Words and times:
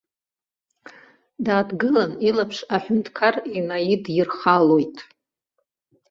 Дааҭгылан 1.45 2.11
илаԥш 2.27 2.57
аҳәынҭқар 2.75 3.35
инаидирхалоит. 3.57 4.97